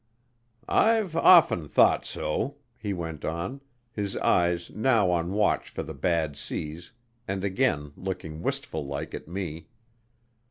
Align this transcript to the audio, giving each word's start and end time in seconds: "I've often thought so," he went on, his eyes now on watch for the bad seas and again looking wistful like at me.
"I've 0.73 1.15
often 1.15 1.67
thought 1.67 2.07
so," 2.07 2.55
he 2.75 2.91
went 2.91 3.23
on, 3.23 3.61
his 3.93 4.17
eyes 4.17 4.71
now 4.71 5.11
on 5.11 5.31
watch 5.31 5.69
for 5.69 5.83
the 5.83 5.93
bad 5.93 6.35
seas 6.35 6.91
and 7.27 7.43
again 7.45 7.93
looking 7.95 8.41
wistful 8.41 8.83
like 8.83 9.13
at 9.13 9.27
me. 9.27 9.67